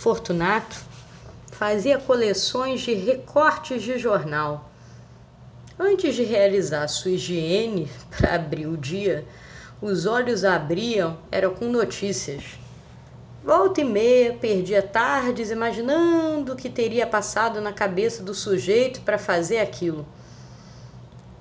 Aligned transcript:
Fortunato 0.00 0.78
fazia 1.52 1.98
coleções 1.98 2.80
de 2.80 2.94
recortes 2.94 3.82
de 3.82 3.98
jornal. 3.98 4.70
Antes 5.78 6.14
de 6.14 6.22
realizar 6.22 6.88
sua 6.88 7.10
higiene 7.10 7.86
para 8.08 8.36
abrir 8.36 8.66
o 8.66 8.78
dia, 8.78 9.26
os 9.78 10.06
olhos 10.06 10.42
abriam 10.42 11.18
era 11.30 11.50
com 11.50 11.66
notícias. 11.66 12.42
Volta 13.44 13.82
e 13.82 13.84
meia 13.84 14.32
perdia 14.32 14.80
tardes 14.80 15.50
imaginando 15.50 16.54
o 16.54 16.56
que 16.56 16.70
teria 16.70 17.06
passado 17.06 17.60
na 17.60 17.70
cabeça 17.70 18.22
do 18.22 18.32
sujeito 18.32 19.02
para 19.02 19.18
fazer 19.18 19.58
aquilo. 19.58 20.06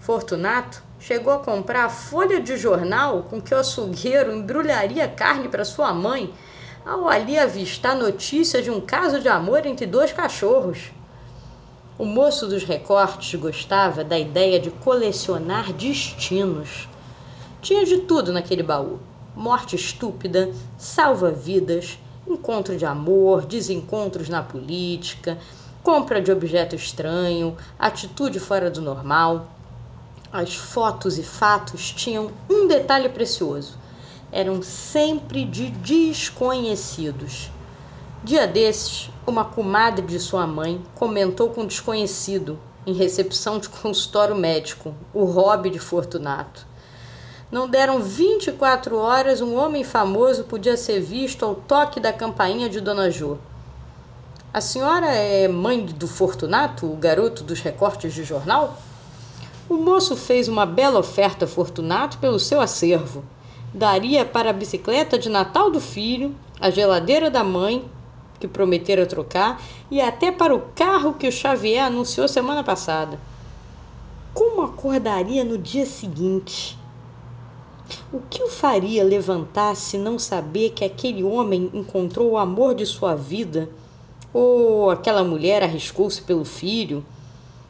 Fortunato 0.00 0.82
chegou 0.98 1.32
a 1.32 1.38
comprar 1.38 1.84
a 1.84 1.90
folha 1.90 2.40
de 2.40 2.56
jornal 2.56 3.22
com 3.30 3.40
que 3.40 3.54
o 3.54 3.58
açougueiro 3.58 4.34
embrulharia 4.34 5.06
carne 5.06 5.48
para 5.48 5.64
sua 5.64 5.94
mãe 5.94 6.34
ao 6.88 7.06
ali 7.06 7.38
avistar 7.38 7.94
notícia 7.94 8.62
de 8.62 8.70
um 8.70 8.80
caso 8.80 9.20
de 9.20 9.28
amor 9.28 9.66
entre 9.66 9.84
dois 9.84 10.10
cachorros. 10.10 10.90
O 11.98 12.04
moço 12.06 12.46
dos 12.46 12.64
recortes 12.64 13.38
gostava 13.38 14.02
da 14.02 14.18
ideia 14.18 14.58
de 14.58 14.70
colecionar 14.70 15.70
destinos. 15.74 16.88
Tinha 17.60 17.84
de 17.84 17.98
tudo 17.98 18.32
naquele 18.32 18.62
baú: 18.62 18.98
morte 19.36 19.76
estúpida, 19.76 20.50
salva-vidas, 20.78 21.98
encontro 22.26 22.74
de 22.74 22.86
amor, 22.86 23.44
desencontros 23.44 24.30
na 24.30 24.42
política, 24.42 25.36
compra 25.82 26.22
de 26.22 26.32
objeto 26.32 26.74
estranho, 26.74 27.54
atitude 27.78 28.40
fora 28.40 28.70
do 28.70 28.80
normal. 28.80 29.46
As 30.32 30.54
fotos 30.54 31.18
e 31.18 31.22
fatos 31.22 31.90
tinham 31.90 32.30
um 32.48 32.66
detalhe 32.66 33.10
precioso 33.10 33.76
eram 34.30 34.62
sempre 34.62 35.44
de 35.44 35.70
desconhecidos. 35.70 37.50
Dia 38.22 38.46
desses, 38.46 39.10
uma 39.26 39.44
comadre 39.44 40.04
de 40.06 40.18
sua 40.18 40.46
mãe 40.46 40.82
comentou 40.94 41.50
com 41.50 41.62
um 41.62 41.66
desconhecido, 41.66 42.58
em 42.86 42.92
recepção 42.92 43.58
de 43.58 43.68
consultório 43.80 44.34
médico, 44.34 44.94
o 45.14 45.24
hobby 45.24 45.70
de 45.70 45.78
Fortunato. 45.78 46.66
Não 47.50 47.66
deram 47.66 48.00
24 48.00 48.98
horas, 48.98 49.40
um 49.40 49.56
homem 49.56 49.82
famoso 49.82 50.44
podia 50.44 50.76
ser 50.76 51.00
visto 51.00 51.44
ao 51.46 51.54
toque 51.54 51.98
da 51.98 52.12
campainha 52.12 52.68
de 52.68 52.80
Dona 52.80 53.10
Jô. 53.10 53.38
A 54.52 54.60
senhora 54.60 55.06
é 55.06 55.48
mãe 55.48 55.86
do 55.86 56.06
Fortunato, 56.06 56.86
o 56.86 56.96
garoto 56.96 57.42
dos 57.42 57.60
recortes 57.60 58.12
de 58.12 58.24
jornal? 58.24 58.76
O 59.68 59.76
moço 59.76 60.16
fez 60.16 60.48
uma 60.48 60.66
bela 60.66 60.98
oferta 60.98 61.46
a 61.46 61.48
Fortunato 61.48 62.18
pelo 62.18 62.38
seu 62.38 62.60
acervo 62.60 63.24
daria 63.72 64.24
para 64.24 64.50
a 64.50 64.52
bicicleta 64.52 65.18
de 65.18 65.28
Natal 65.28 65.70
do 65.70 65.80
filho, 65.80 66.34
a 66.60 66.70
geladeira 66.70 67.30
da 67.30 67.44
mãe, 67.44 67.84
que 68.40 68.48
prometera 68.48 69.06
trocar, 69.06 69.60
e 69.90 70.00
até 70.00 70.30
para 70.30 70.54
o 70.54 70.62
carro 70.74 71.14
que 71.14 71.26
o 71.26 71.32
Xavier 71.32 71.84
anunciou 71.84 72.28
semana 72.28 72.62
passada. 72.62 73.18
Como 74.32 74.62
acordaria 74.62 75.44
no 75.44 75.58
dia 75.58 75.84
seguinte? 75.84 76.78
O 78.12 78.20
que 78.20 78.42
o 78.42 78.48
faria 78.48 79.02
levantar 79.02 79.74
se 79.74 79.96
não 79.96 80.18
saber 80.18 80.70
que 80.70 80.84
aquele 80.84 81.24
homem 81.24 81.70
encontrou 81.72 82.32
o 82.32 82.38
amor 82.38 82.74
de 82.74 82.86
sua 82.86 83.14
vida? 83.14 83.68
Ou 84.32 84.90
aquela 84.90 85.24
mulher 85.24 85.62
arriscou-se 85.62 86.20
pelo 86.20 86.44
filho? 86.44 87.04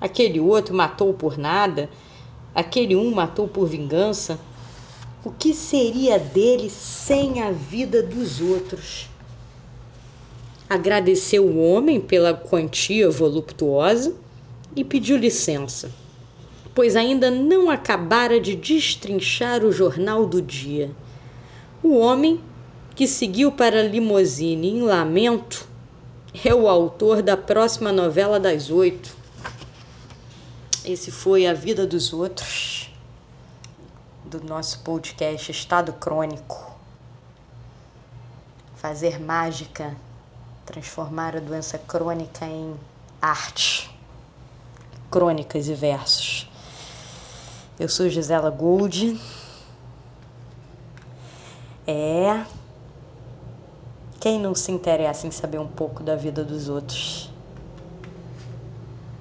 Aquele 0.00 0.40
outro 0.40 0.74
matou 0.74 1.14
por 1.14 1.38
nada? 1.38 1.88
Aquele 2.54 2.96
um 2.96 3.14
matou 3.14 3.46
por 3.46 3.66
vingança? 3.66 4.38
O 5.22 5.30
que 5.30 5.52
seria 5.52 6.18
dele 6.18 6.70
sem 6.70 7.42
a 7.42 7.50
vida 7.50 8.02
dos 8.02 8.40
outros? 8.40 9.06
Agradeceu 10.66 11.44
o 11.44 11.62
homem 11.62 12.00
pela 12.00 12.32
quantia 12.32 13.10
voluptuosa 13.10 14.14
e 14.74 14.82
pediu 14.82 15.18
licença, 15.18 15.90
pois 16.74 16.96
ainda 16.96 17.30
não 17.30 17.68
acabara 17.68 18.40
de 18.40 18.56
destrinchar 18.56 19.62
o 19.62 19.70
jornal 19.70 20.24
do 20.24 20.40
dia. 20.40 20.90
O 21.82 21.98
homem, 21.98 22.40
que 22.94 23.06
seguiu 23.06 23.52
para 23.52 23.80
a 23.80 23.86
limusine 23.86 24.70
em 24.70 24.80
lamento, 24.80 25.68
é 26.42 26.54
o 26.54 26.66
autor 26.66 27.20
da 27.20 27.36
próxima 27.36 27.92
novela 27.92 28.40
das 28.40 28.70
oito. 28.70 29.14
Esse 30.82 31.10
foi 31.10 31.46
A 31.46 31.52
Vida 31.52 31.86
dos 31.86 32.10
Outros 32.10 32.89
do 34.24 34.42
nosso 34.42 34.80
podcast 34.80 35.50
Estado 35.50 35.92
Crônico. 35.92 36.70
Fazer 38.76 39.20
mágica, 39.20 39.96
transformar 40.64 41.36
a 41.36 41.40
doença 41.40 41.78
crônica 41.78 42.44
em 42.44 42.74
arte, 43.20 43.94
crônicas 45.10 45.68
e 45.68 45.74
versos. 45.74 46.50
Eu 47.78 47.88
sou 47.88 48.08
Gisela 48.08 48.50
Gold. 48.50 49.20
É. 51.86 52.44
Quem 54.20 54.38
não 54.38 54.54
se 54.54 54.70
interessa 54.70 55.26
em 55.26 55.30
saber 55.30 55.58
um 55.58 55.66
pouco 55.66 56.02
da 56.02 56.14
vida 56.14 56.44
dos 56.44 56.68
outros? 56.68 57.30